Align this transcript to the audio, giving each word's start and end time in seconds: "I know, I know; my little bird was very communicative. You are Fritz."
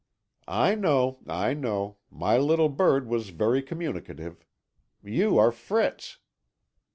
"I 0.47 0.73
know, 0.73 1.19
I 1.27 1.53
know; 1.53 1.97
my 2.09 2.35
little 2.39 2.69
bird 2.69 3.05
was 3.07 3.29
very 3.29 3.61
communicative. 3.61 4.47
You 5.03 5.37
are 5.37 5.51
Fritz." 5.51 6.17